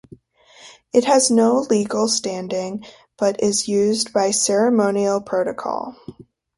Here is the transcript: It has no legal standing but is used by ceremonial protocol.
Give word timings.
It 0.91 1.05
has 1.05 1.29
no 1.29 1.59
legal 1.69 2.07
standing 2.07 2.83
but 3.17 3.39
is 3.43 3.67
used 3.67 4.11
by 4.11 4.31
ceremonial 4.31 5.21
protocol. 5.21 5.95